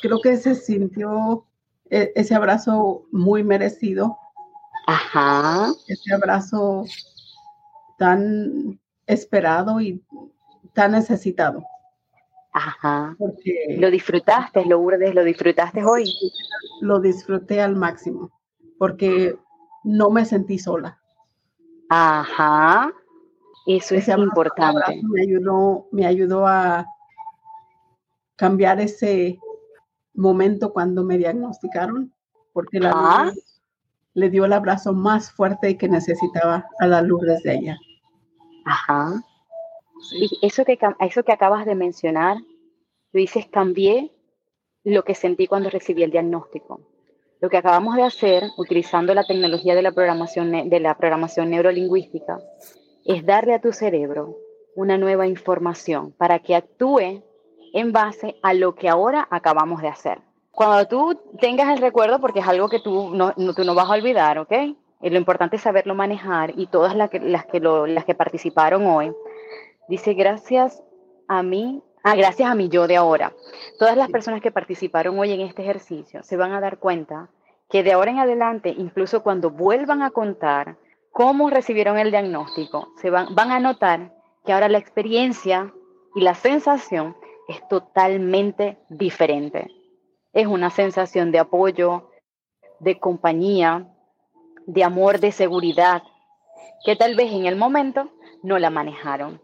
Creo 0.00 0.20
que 0.20 0.36
se 0.36 0.54
sintió 0.54 1.46
e, 1.90 2.12
ese 2.14 2.34
abrazo 2.34 3.06
muy 3.12 3.42
merecido. 3.42 4.16
Ajá. 4.86 5.72
Ese 5.88 6.14
abrazo 6.14 6.84
tan 7.98 8.78
esperado 9.06 9.80
y 9.80 10.02
tan 10.74 10.92
necesitado. 10.92 11.62
Ajá. 12.52 13.16
Porque 13.18 13.76
lo 13.78 13.90
disfrutaste, 13.90 14.64
lo 14.64 14.80
lo 14.80 15.24
disfrutaste 15.24 15.84
hoy. 15.84 16.12
Lo 16.80 17.00
disfruté 17.00 17.60
al 17.60 17.74
máximo, 17.74 18.30
porque 18.78 19.36
no 19.82 20.10
me 20.10 20.24
sentí 20.24 20.58
sola. 20.58 20.98
Ajá. 21.88 22.92
Eso 23.66 23.94
es 23.94 24.08
importante. 24.08 25.00
Me 25.02 25.22
ayudó, 25.22 25.88
me 25.90 26.06
ayudó 26.06 26.46
a 26.46 26.86
cambiar 28.36 28.80
ese 28.80 29.38
momento 30.12 30.72
cuando 30.72 31.02
me 31.02 31.18
diagnosticaron, 31.18 32.12
porque 32.52 32.78
la 32.80 33.32
le 34.14 34.30
dio 34.30 34.44
el 34.44 34.52
abrazo 34.52 34.92
más 34.92 35.32
fuerte 35.32 35.76
que 35.76 35.88
necesitaba 35.88 36.68
a 36.78 36.86
la 36.86 37.02
luz 37.02 37.22
desde 37.22 37.58
ella. 37.58 37.78
Ajá. 38.64 39.22
Y 40.12 40.38
eso 40.42 40.64
que, 40.64 40.78
eso 41.00 41.22
que 41.24 41.32
acabas 41.32 41.66
de 41.66 41.74
mencionar, 41.74 42.38
tú 43.10 43.18
dices, 43.18 43.46
cambié 43.46 44.12
lo 44.84 45.02
que 45.02 45.14
sentí 45.14 45.46
cuando 45.46 45.68
recibí 45.68 46.02
el 46.02 46.10
diagnóstico. 46.10 46.80
Lo 47.40 47.50
que 47.50 47.56
acabamos 47.56 47.96
de 47.96 48.04
hacer, 48.04 48.44
utilizando 48.56 49.12
la 49.14 49.24
tecnología 49.24 49.74
de 49.74 49.82
la 49.82 49.92
programación, 49.92 50.68
de 50.68 50.80
la 50.80 50.96
programación 50.96 51.50
neurolingüística, 51.50 52.38
es 53.04 53.24
darle 53.24 53.54
a 53.54 53.60
tu 53.60 53.72
cerebro 53.72 54.36
una 54.74 54.98
nueva 54.98 55.26
información 55.26 56.12
para 56.12 56.38
que 56.40 56.56
actúe 56.56 57.22
en 57.72 57.92
base 57.92 58.36
a 58.42 58.54
lo 58.54 58.74
que 58.74 58.88
ahora 58.88 59.26
acabamos 59.30 59.82
de 59.82 59.88
hacer. 59.88 60.20
Cuando 60.50 60.86
tú 60.86 61.20
tengas 61.40 61.68
el 61.70 61.78
recuerdo, 61.78 62.20
porque 62.20 62.40
es 62.40 62.48
algo 62.48 62.68
que 62.68 62.80
tú 62.80 63.10
no, 63.10 63.32
tú 63.34 63.64
no 63.64 63.74
vas 63.74 63.90
a 63.90 63.94
olvidar, 63.94 64.38
¿ok? 64.38 64.52
Y 65.02 65.10
lo 65.10 65.18
importante 65.18 65.56
es 65.56 65.62
saberlo 65.62 65.94
manejar 65.94 66.52
y 66.56 66.66
todas 66.66 66.94
las 66.94 67.10
que, 67.10 67.18
las 67.20 67.44
que, 67.46 67.60
las 67.60 68.04
que 68.04 68.14
participaron 68.14 68.86
hoy, 68.86 69.12
Dice, 69.86 70.14
gracias 70.14 70.82
a 71.28 71.42
mí, 71.42 71.82
ah, 72.02 72.16
gracias 72.16 72.50
a 72.50 72.54
mí 72.54 72.68
yo 72.68 72.86
de 72.86 72.96
ahora. 72.96 73.34
Todas 73.78 73.96
las 73.96 74.08
personas 74.08 74.40
que 74.40 74.50
participaron 74.50 75.18
hoy 75.18 75.32
en 75.32 75.42
este 75.42 75.62
ejercicio 75.62 76.22
se 76.22 76.36
van 76.38 76.52
a 76.52 76.60
dar 76.60 76.78
cuenta 76.78 77.28
que 77.68 77.82
de 77.82 77.92
ahora 77.92 78.10
en 78.10 78.18
adelante, 78.18 78.70
incluso 78.70 79.22
cuando 79.22 79.50
vuelvan 79.50 80.02
a 80.02 80.10
contar 80.10 80.76
cómo 81.14 81.48
recibieron 81.48 81.98
el 81.98 82.10
diagnóstico, 82.10 82.92
se 83.00 83.08
van, 83.08 83.34
van 83.34 83.50
a 83.50 83.60
notar 83.60 84.14
que 84.44 84.52
ahora 84.52 84.68
la 84.68 84.76
experiencia 84.76 85.72
y 86.14 86.20
la 86.20 86.34
sensación 86.34 87.16
es 87.48 87.66
totalmente 87.68 88.76
diferente. 88.90 89.70
Es 90.34 90.46
una 90.46 90.68
sensación 90.68 91.32
de 91.32 91.38
apoyo, 91.38 92.10
de 92.80 92.98
compañía, 92.98 93.88
de 94.66 94.84
amor, 94.84 95.20
de 95.20 95.32
seguridad, 95.32 96.02
que 96.84 96.96
tal 96.96 97.14
vez 97.14 97.32
en 97.32 97.46
el 97.46 97.56
momento 97.56 98.10
no 98.42 98.58
la 98.58 98.68
manejaron 98.68 99.40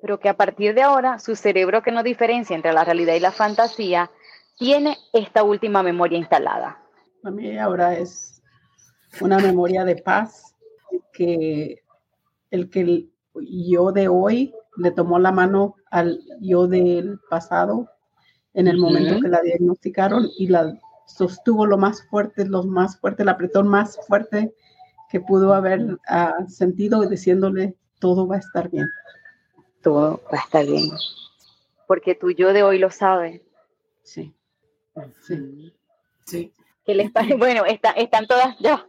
pero 0.00 0.18
que 0.18 0.28
a 0.28 0.36
partir 0.36 0.74
de 0.74 0.82
ahora 0.82 1.18
su 1.18 1.36
cerebro 1.36 1.82
que 1.82 1.92
no 1.92 2.02
diferencia 2.02 2.56
entre 2.56 2.72
la 2.72 2.84
realidad 2.84 3.14
y 3.14 3.20
la 3.20 3.32
fantasía 3.32 4.10
tiene 4.56 4.96
esta 5.12 5.42
última 5.42 5.82
memoria 5.82 6.18
instalada. 6.18 6.82
A 7.24 7.30
mí 7.30 7.58
ahora 7.58 7.94
es 7.94 8.42
una 9.20 9.38
memoria 9.38 9.84
de 9.84 9.96
paz 9.96 10.49
que 11.20 11.82
el 12.50 12.70
que 12.70 13.10
yo 13.34 13.92
de 13.92 14.08
hoy 14.08 14.54
le 14.78 14.90
tomó 14.90 15.18
la 15.18 15.32
mano 15.32 15.76
al 15.90 16.18
yo 16.40 16.66
del 16.66 17.20
pasado 17.28 17.90
en 18.54 18.68
el 18.68 18.78
momento 18.78 19.20
que 19.20 19.28
la 19.28 19.42
diagnosticaron 19.42 20.30
y 20.38 20.46
la 20.46 20.80
sostuvo 21.06 21.66
lo 21.66 21.76
más 21.76 22.02
fuerte, 22.08 22.46
lo 22.46 22.62
más 22.62 22.98
fuerte, 22.98 23.22
el 23.22 23.28
apretón 23.28 23.68
más 23.68 23.98
fuerte 24.06 24.54
que 25.10 25.20
pudo 25.20 25.52
haber 25.52 25.98
ah, 26.08 26.46
sentido 26.48 27.06
diciéndole 27.06 27.76
todo 27.98 28.26
va 28.26 28.36
a 28.36 28.38
estar 28.38 28.70
bien 28.70 28.88
todo 29.82 30.22
va 30.32 30.38
a 30.38 30.42
estar 30.42 30.64
bien. 30.64 30.90
Porque 31.86 32.14
tú 32.14 32.30
yo 32.30 32.54
de 32.54 32.62
hoy 32.62 32.78
lo 32.78 32.90
sabes. 32.90 33.42
Sí. 34.02 34.32
Sí. 35.20 35.74
sí. 36.24 36.52
¿Qué 36.86 36.94
les 36.94 37.10
Bueno, 37.38 37.64
están 37.66 38.26
todas, 38.26 38.56
yo, 38.58 38.86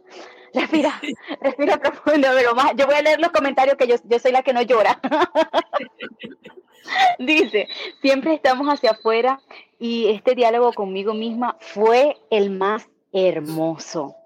respira, 0.54 1.00
respira 1.40 1.76
profundo, 1.78 2.28
pero 2.34 2.54
más, 2.54 2.72
yo 2.76 2.86
voy 2.86 2.96
a 2.96 3.02
leer 3.02 3.20
los 3.20 3.30
comentarios 3.30 3.76
que 3.76 3.86
yo, 3.86 3.96
yo 4.04 4.18
soy 4.18 4.32
la 4.32 4.42
que 4.42 4.52
no 4.52 4.62
llora. 4.62 5.00
Dice, 7.18 7.68
siempre 8.00 8.34
estamos 8.34 8.66
hacia 8.66 8.90
afuera 8.90 9.40
y 9.78 10.08
este 10.08 10.34
diálogo 10.34 10.72
conmigo 10.72 11.14
misma 11.14 11.56
fue 11.60 12.16
el 12.30 12.50
más 12.50 12.88
hermoso. 13.12 14.16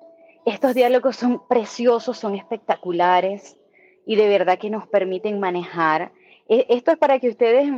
Estos 0.44 0.74
diálogos 0.74 1.16
son 1.16 1.46
preciosos, 1.48 2.18
son 2.18 2.34
espectaculares 2.34 3.56
y 4.06 4.16
de 4.16 4.28
verdad 4.28 4.58
que 4.58 4.70
nos 4.70 4.86
permiten 4.86 5.40
manejar 5.40 6.12
e, 6.48 6.66
esto 6.70 6.92
es 6.92 6.98
para 6.98 7.18
que 7.18 7.28
ustedes 7.28 7.68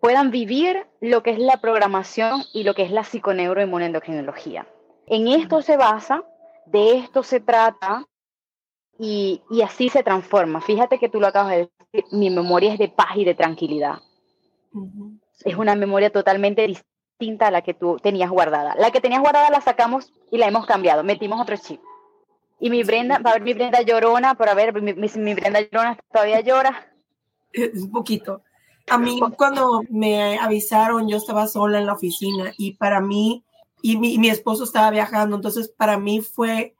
puedan 0.00 0.30
vivir 0.30 0.86
lo 1.00 1.22
que 1.22 1.30
es 1.30 1.38
la 1.38 1.58
programación 1.58 2.42
y 2.52 2.64
lo 2.64 2.74
que 2.74 2.82
es 2.82 2.90
la 2.90 3.04
psiconeuroinmunendocrinología. 3.04 4.66
En 5.06 5.28
esto 5.28 5.62
se 5.62 5.76
basa, 5.76 6.24
de 6.66 6.98
esto 6.98 7.22
se 7.22 7.40
trata 7.40 8.06
y, 8.98 9.42
así 9.64 9.88
se 9.88 10.02
transforma. 10.02 10.60
Fíjate 10.60 10.98
que 10.98 11.08
tú 11.08 11.20
lo 11.20 11.26
acabas 11.26 11.50
de 11.52 11.70
decir, 11.92 12.04
mi 12.12 12.30
memoria 12.30 12.72
es 12.72 12.78
de 12.78 12.88
paz 12.88 13.16
y 13.16 13.24
de 13.24 13.34
tranquilidad. 13.34 13.98
Es 15.44 15.56
una 15.56 15.74
memoria 15.74 16.10
totalmente 16.10 16.66
distinta 16.66 17.48
a 17.48 17.50
la 17.50 17.62
que 17.62 17.74
tú 17.74 17.96
tenías 18.02 18.30
guardada. 18.30 18.74
La 18.76 18.90
que 18.90 19.00
tenías 19.00 19.20
guardada 19.20 19.50
la 19.50 19.60
sacamos 19.60 20.12
y 20.30 20.38
la 20.38 20.46
hemos 20.46 20.66
cambiado, 20.66 21.02
metimos 21.04 21.40
otro 21.40 21.56
chip. 21.56 21.80
Y 22.60 22.70
mi 22.70 22.84
Brenda, 22.84 23.18
va 23.18 23.30
a 23.30 23.32
ver 23.34 23.42
mi 23.42 23.54
Brenda 23.54 23.82
llorona, 23.82 24.36
pero 24.36 24.52
a 24.52 24.54
ver, 24.54 24.80
mi, 24.80 24.92
mi 24.94 25.34
Brenda 25.34 25.60
llorona 25.60 25.98
todavía 26.12 26.40
llora 26.40 26.92
un 27.74 27.90
poquito. 27.90 28.42
A 28.90 28.98
mí 28.98 29.20
cuando 29.36 29.82
me 29.88 30.38
avisaron, 30.38 31.08
yo 31.08 31.16
estaba 31.16 31.46
sola 31.46 31.78
en 31.78 31.86
la 31.86 31.92
oficina 31.92 32.52
y 32.58 32.72
para 32.72 33.00
mí, 33.00 33.44
y 33.82 33.96
mi, 33.96 34.28
esposo 34.28 34.62
estaba 34.62 34.90
viajando, 34.90 35.34
entonces 35.34 35.68
para 35.68 35.98
mí 35.98 36.20
fue, 36.20 36.76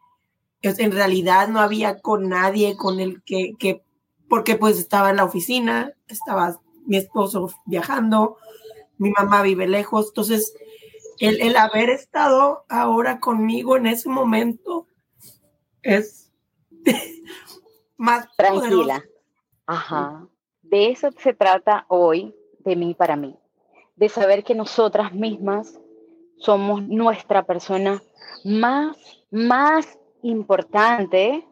en 0.63 0.93
realidad 0.93 1.49
no 1.49 1.59
había 1.59 1.99
con 1.99 2.29
nadie 2.29 2.77
con 2.77 3.01
el 3.01 3.23
que, 3.25 3.55
que, 3.59 3.83
porque 4.29 4.55
pues 4.55 4.79
estaba 4.79 5.11
en 5.11 5.17
la 5.17 5.25
oficina, 5.25 5.93
estaba 6.07 6.61
mi 6.87 6.97
esposo 6.97 7.51
viajando, 7.67 8.37
mi 8.99 9.11
mamá 9.11 9.43
vive 9.43 9.67
lejos, 9.67 10.09
entonces 10.09 10.55
el, 11.19 11.41
el 11.41 11.57
haber 11.57 11.91
estado 11.91 12.65
ahora 12.69 13.19
conmigo 13.19 13.77
en 13.77 13.89
ese 13.89 14.09
momento 14.09 14.87
es 15.83 16.33
más 17.97 18.29
tranquila. 18.37 19.05
Ajá. 19.67 20.29
De 20.63 20.91
eso 20.91 21.11
se 21.19 21.35
trata 21.35 21.85
hoy, 21.89 22.33
de 22.61 22.77
mí 22.77 22.95
para 22.95 23.17
mí, 23.17 23.37
de 23.97 24.09
saber 24.09 24.45
que 24.45 24.55
nosotras 24.55 25.13
mismas 25.13 25.81
somos 26.39 26.83
nuestra 26.83 27.45
persona 27.45 28.03
más, 28.45 28.97
más 29.31 29.99
importante 30.23 31.47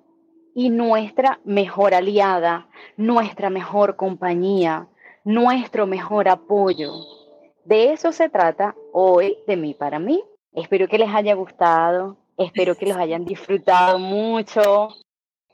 y 0.55 0.71
nuestra 0.71 1.40
mejor 1.45 1.95
aliada, 1.95 2.69
nuestra 2.97 3.51
mejor 3.51 3.97
compañía, 3.97 4.88
nuestro 5.25 5.87
mejor 5.87 6.29
apoyo. 6.29 6.93
De 7.64 7.93
eso 7.93 8.12
se 8.12 8.29
trata 8.29 8.75
hoy 8.93 9.38
de 9.47 9.57
mí 9.57 9.75
para 9.75 9.99
mí. 9.99 10.23
Espero 10.53 10.88
que 10.88 10.99
les 10.99 11.14
haya 11.14 11.35
gustado, 11.35 12.16
espero 12.37 12.75
que 12.75 12.87
los 12.87 12.97
hayan 12.97 13.25
disfrutado 13.25 13.99
mucho. 13.99 14.88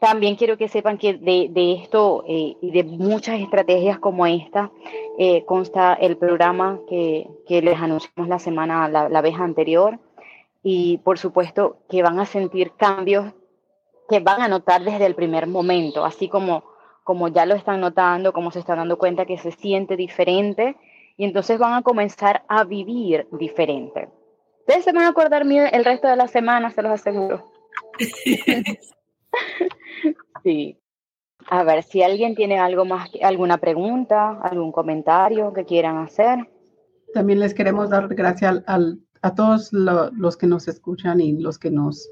También 0.06 0.36
quiero 0.36 0.56
que 0.56 0.68
sepan 0.68 0.98
que 0.98 1.14
de, 1.14 1.72
esto 1.82 2.22
eh, 2.28 2.56
y 2.60 2.70
de 2.70 2.84
muchas 2.84 3.40
estrategias 3.40 3.98
como 3.98 4.24
esta 4.24 4.70
eh, 5.18 5.44
consta 5.46 5.94
el 5.94 6.16
programa 6.16 6.78
que, 6.88 7.28
les 7.48 7.76
anunciamos 7.76 8.28
la 8.28 8.38
semana, 8.38 8.88
la, 8.88 9.08
la 9.08 9.20
vez 9.20 9.34
anterior. 9.34 9.98
Y 10.62 10.98
por 10.98 11.18
supuesto 11.18 11.78
que 11.90 12.04
van 12.04 12.20
a 12.20 12.24
sentir 12.24 12.70
cambios 12.76 13.32
que 14.08 14.20
van 14.20 14.42
a 14.42 14.46
notar 14.46 14.84
desde 14.84 15.06
el 15.06 15.16
primer 15.16 15.48
momento, 15.48 16.04
así 16.04 16.28
como, 16.28 16.62
como 17.02 17.26
ya 17.26 17.44
lo 17.44 17.56
están 17.56 17.80
notando, 17.80 18.32
como 18.32 18.52
se 18.52 18.60
están 18.60 18.78
dando 18.78 18.98
cuenta 18.98 19.26
que 19.26 19.38
se 19.38 19.50
siente 19.50 19.96
diferente 19.96 20.76
y 21.16 21.24
entonces 21.24 21.58
van 21.58 21.74
a 21.74 21.82
comenzar 21.82 22.44
a 22.46 22.62
vivir 22.62 23.26
diferente. 23.32 24.08
Ustedes 24.60 24.84
se 24.84 24.92
van 24.92 25.02
a 25.02 25.08
acordar 25.08 25.42
el 25.42 25.84
resto 25.84 26.06
de 26.06 26.14
la 26.14 26.28
semana, 26.28 26.70
se 26.70 26.82
los 26.82 26.92
aseguro. 26.92 27.42
sí. 30.42 30.78
A 31.48 31.62
ver, 31.62 31.82
si 31.82 32.02
alguien 32.02 32.34
tiene 32.34 32.58
algo 32.58 32.84
más, 32.84 33.10
alguna 33.22 33.58
pregunta, 33.58 34.40
algún 34.42 34.72
comentario 34.72 35.52
que 35.52 35.64
quieran 35.64 35.98
hacer. 35.98 36.48
También 37.14 37.38
les 37.38 37.54
queremos 37.54 37.90
dar 37.90 38.08
gracias 38.08 38.64
a 38.66 39.34
todos 39.34 39.72
los 39.72 40.36
que 40.36 40.46
nos 40.46 40.66
escuchan 40.66 41.20
y 41.20 41.38
los 41.38 41.58
que 41.58 41.70
nos 41.70 42.08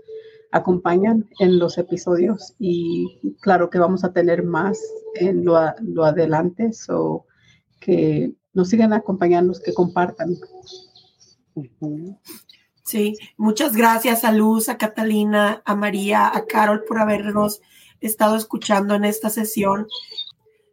acompañan 0.52 1.28
en 1.40 1.58
los 1.58 1.78
episodios 1.78 2.54
y 2.60 3.37
claro 3.40 3.70
que 3.70 3.80
vamos 3.80 4.04
a 4.04 4.12
tener 4.12 4.44
más 4.44 4.78
en 5.16 5.44
lo, 5.44 5.58
lo 5.82 6.04
adelante, 6.04 6.70
o 6.90 7.26
que 7.80 8.32
nos 8.52 8.68
sigan 8.68 8.92
acompañando, 8.92 9.52
que 9.64 9.74
compartan. 9.74 10.37
Sí, 12.85 13.16
muchas 13.38 13.75
gracias 13.75 14.25
a 14.25 14.33
Luz, 14.33 14.68
a 14.68 14.77
Catalina, 14.77 15.62
a 15.64 15.75
María, 15.75 16.31
a 16.35 16.44
Carol 16.44 16.85
por 16.87 16.99
habernos 16.99 17.62
estado 18.01 18.37
escuchando 18.37 18.94
en 18.94 19.05
esta 19.05 19.31
sesión. 19.31 19.87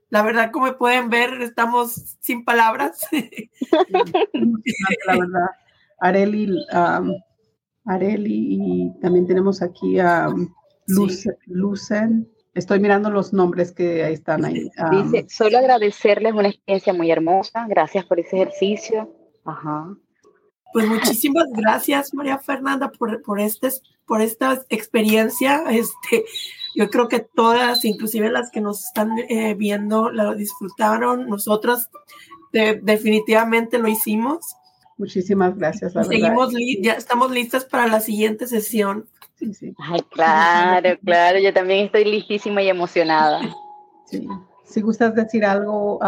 La 0.09 0.21
verdad, 0.21 0.51
como 0.51 0.77
pueden 0.77 1.09
ver, 1.09 1.41
estamos 1.41 2.17
sin 2.19 2.43
palabras. 2.43 2.99
La 5.07 5.17
verdad, 5.17 5.49
Areli, 6.01 6.53
Areli 7.85 8.57
y 8.59 8.99
también 8.99 9.25
tenemos 9.25 9.61
aquí 9.61 9.97
a 9.97 10.27
Lucen. 11.45 12.29
Estoy 12.53 12.81
mirando 12.81 13.09
los 13.09 13.31
nombres 13.31 13.71
que 13.71 14.03
ahí 14.03 14.15
están 14.15 14.43
ahí. 14.43 14.69
Dice, 14.91 15.27
solo 15.29 15.59
agradecerles 15.59 16.33
una 16.33 16.49
experiencia 16.49 16.93
muy 16.93 17.09
hermosa. 17.09 17.65
Gracias 17.69 18.03
por 18.03 18.19
ese 18.19 18.35
ejercicio. 18.35 19.15
Ajá. 19.45 19.95
Pues 20.73 20.87
muchísimas 20.87 21.45
gracias, 21.51 22.13
María 22.13 22.37
Fernanda, 22.37 22.91
por, 22.91 23.21
por, 23.21 23.39
este, 23.39 23.69
por 24.05 24.21
esta 24.21 24.61
experiencia. 24.69 25.63
Este, 25.69 26.25
yo 26.75 26.89
creo 26.89 27.07
que 27.07 27.19
todas, 27.19 27.83
inclusive 27.85 28.31
las 28.31 28.51
que 28.51 28.61
nos 28.61 28.85
están 28.85 29.17
eh, 29.29 29.53
viendo, 29.55 30.11
lo 30.11 30.35
disfrutaron. 30.35 31.27
Nosotros 31.27 31.89
definitivamente 32.51 33.77
lo 33.77 33.87
hicimos. 33.87 34.55
Muchísimas 34.97 35.57
gracias. 35.57 35.93
Seguimos, 36.07 36.53
ya 36.81 36.93
estamos 36.93 37.31
listas 37.31 37.65
para 37.65 37.87
la 37.87 38.01
siguiente 38.01 38.47
sesión. 38.47 39.07
Ay, 39.79 40.01
claro, 40.11 40.99
claro, 41.03 41.39
yo 41.39 41.53
también 41.53 41.85
estoy 41.85 42.05
listísima 42.05 42.61
y 42.61 42.69
emocionada. 42.69 43.41
Si 44.63 44.81
gustas 44.81 45.15
decir 45.15 45.43
algo 45.43 45.99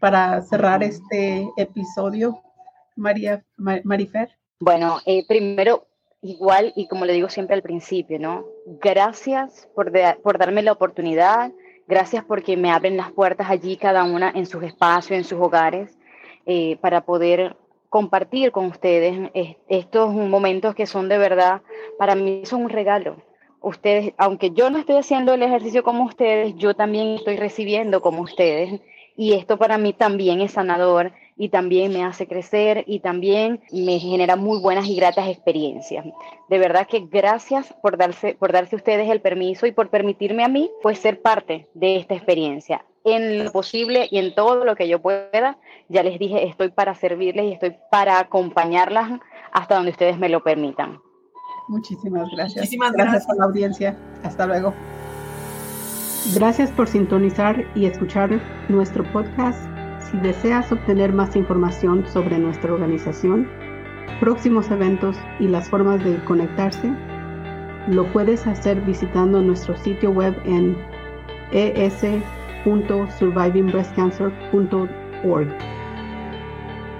para 0.00 0.42
cerrar 0.42 0.82
este 0.82 1.48
episodio, 1.56 2.40
María, 2.96 3.44
Marifer. 3.56 4.30
Bueno, 4.60 4.98
eh, 5.06 5.24
primero, 5.26 5.86
igual, 6.22 6.72
y 6.76 6.88
como 6.88 7.04
le 7.04 7.12
digo 7.12 7.28
siempre 7.28 7.54
al 7.54 7.62
principio, 7.62 8.18
¿no? 8.18 8.44
Gracias 8.80 9.68
por, 9.74 9.92
por 10.22 10.38
darme 10.38 10.62
la 10.62 10.72
oportunidad, 10.72 11.52
gracias 11.86 12.24
porque 12.24 12.56
me 12.56 12.70
abren 12.70 12.96
las 12.96 13.12
puertas 13.12 13.50
allí 13.50 13.76
cada 13.76 14.04
una 14.04 14.30
en 14.34 14.46
sus 14.46 14.62
espacios, 14.62 15.18
en 15.18 15.24
sus 15.24 15.40
hogares, 15.40 15.98
eh, 16.46 16.76
para 16.80 17.04
poder 17.04 17.56
compartir 17.88 18.50
con 18.50 18.66
ustedes 18.66 19.30
estos 19.68 20.12
momentos 20.12 20.74
que 20.74 20.84
son 20.86 21.08
de 21.08 21.16
verdad, 21.16 21.62
para 21.98 22.14
mí 22.14 22.42
son 22.44 22.64
un 22.64 22.70
regalo. 22.70 23.22
Ustedes, 23.60 24.12
aunque 24.18 24.50
yo 24.50 24.68
no 24.68 24.78
estoy 24.78 24.96
haciendo 24.96 25.32
el 25.32 25.42
ejercicio 25.42 25.82
como 25.84 26.04
ustedes, 26.04 26.54
yo 26.56 26.74
también 26.74 27.14
estoy 27.14 27.36
recibiendo 27.36 28.02
como 28.02 28.22
ustedes. 28.22 28.80
Y 29.16 29.34
esto 29.34 29.58
para 29.58 29.78
mí 29.78 29.92
también 29.92 30.40
es 30.40 30.52
sanador 30.52 31.12
y 31.36 31.48
también 31.48 31.92
me 31.92 32.04
hace 32.04 32.26
crecer 32.26 32.84
y 32.86 33.00
también 33.00 33.60
me 33.72 33.98
genera 33.98 34.36
muy 34.36 34.60
buenas 34.60 34.86
y 34.86 34.96
gratas 34.96 35.28
experiencias. 35.28 36.04
De 36.48 36.58
verdad 36.58 36.86
que 36.86 37.00
gracias 37.00 37.74
por 37.82 37.96
darse, 37.96 38.34
por 38.34 38.52
darse 38.52 38.76
ustedes 38.76 39.10
el 39.10 39.20
permiso 39.20 39.66
y 39.66 39.72
por 39.72 39.90
permitirme 39.90 40.44
a 40.44 40.48
mí 40.48 40.70
pues 40.82 40.98
ser 40.98 41.20
parte 41.22 41.68
de 41.74 41.96
esta 41.96 42.14
experiencia 42.14 42.84
en 43.04 43.44
lo 43.44 43.52
posible 43.52 44.08
y 44.10 44.18
en 44.18 44.34
todo 44.34 44.64
lo 44.64 44.76
que 44.76 44.88
yo 44.88 45.00
pueda. 45.00 45.58
Ya 45.88 46.02
les 46.02 46.18
dije, 46.18 46.46
estoy 46.46 46.70
para 46.70 46.94
servirles 46.94 47.46
y 47.46 47.52
estoy 47.52 47.76
para 47.90 48.18
acompañarlas 48.18 49.20
hasta 49.52 49.76
donde 49.76 49.90
ustedes 49.90 50.18
me 50.18 50.28
lo 50.28 50.42
permitan. 50.42 51.00
Muchísimas 51.68 52.28
gracias. 52.30 52.56
Muchísimas 52.56 52.92
gracias, 52.92 53.28
a 53.28 53.34
la 53.34 53.44
audiencia. 53.44 53.96
Hasta 54.22 54.46
luego. 54.46 54.74
Gracias 56.34 56.70
por 56.70 56.88
sintonizar 56.88 57.64
y 57.74 57.86
escuchar 57.86 58.40
nuestro 58.68 59.04
podcast. 59.12 59.73
Si 60.14 60.20
deseas 60.20 60.70
obtener 60.70 61.12
más 61.12 61.34
información 61.34 62.06
sobre 62.06 62.38
nuestra 62.38 62.72
organización, 62.72 63.50
próximos 64.20 64.70
eventos 64.70 65.16
y 65.40 65.48
las 65.48 65.68
formas 65.68 66.04
de 66.04 66.22
conectarse, 66.22 66.92
lo 67.88 68.06
puedes 68.12 68.46
hacer 68.46 68.80
visitando 68.82 69.42
nuestro 69.42 69.76
sitio 69.76 70.12
web 70.12 70.40
en 70.44 70.76
es 71.50 72.00
www.survivingbreastcancer.org. 72.64 75.48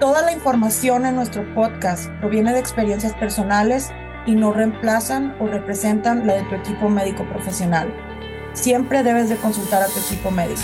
Toda 0.01 0.21
la 0.21 0.33
información 0.33 1.05
en 1.05 1.15
nuestro 1.15 1.45
podcast 1.55 2.09
proviene 2.19 2.51
de 2.51 2.59
experiencias 2.59 3.13
personales 3.13 3.91
y 4.25 4.35
no 4.35 4.51
reemplazan 4.51 5.37
o 5.39 5.47
representan 5.47 6.27
la 6.27 6.33
de 6.33 6.43
tu 6.43 6.55
equipo 6.55 6.89
médico 6.89 7.23
profesional. 7.23 7.87
Siempre 8.51 9.03
debes 9.03 9.29
de 9.29 9.37
consultar 9.37 9.83
a 9.83 9.87
tu 9.87 10.01
equipo 10.01 10.31
médico. 10.31 10.63